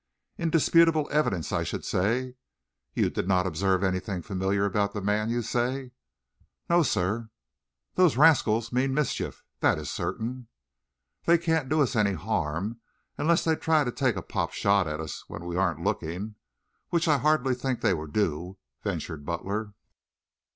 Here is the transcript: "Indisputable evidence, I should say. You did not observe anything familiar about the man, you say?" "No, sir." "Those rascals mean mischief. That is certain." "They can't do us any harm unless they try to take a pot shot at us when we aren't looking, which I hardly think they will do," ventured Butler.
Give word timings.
"Indisputable 0.39 1.07
evidence, 1.11 1.51
I 1.51 1.61
should 1.61 1.85
say. 1.85 2.33
You 2.95 3.11
did 3.11 3.27
not 3.27 3.45
observe 3.45 3.83
anything 3.83 4.23
familiar 4.23 4.65
about 4.65 4.93
the 4.95 4.99
man, 5.01 5.29
you 5.29 5.43
say?" 5.43 5.91
"No, 6.67 6.81
sir." 6.81 7.29
"Those 7.93 8.17
rascals 8.17 8.73
mean 8.73 8.95
mischief. 8.95 9.43
That 9.59 9.77
is 9.77 9.91
certain." 9.91 10.47
"They 11.25 11.37
can't 11.37 11.69
do 11.69 11.81
us 11.83 11.95
any 11.95 12.13
harm 12.13 12.79
unless 13.19 13.43
they 13.43 13.55
try 13.55 13.83
to 13.83 13.91
take 13.91 14.15
a 14.15 14.23
pot 14.23 14.55
shot 14.55 14.87
at 14.87 14.99
us 14.99 15.25
when 15.27 15.45
we 15.45 15.55
aren't 15.55 15.83
looking, 15.83 16.33
which 16.89 17.07
I 17.07 17.19
hardly 17.19 17.53
think 17.53 17.81
they 17.81 17.93
will 17.93 18.07
do," 18.07 18.57
ventured 18.83 19.23
Butler. 19.23 19.75